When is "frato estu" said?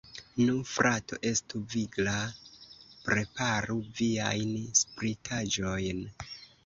0.75-1.61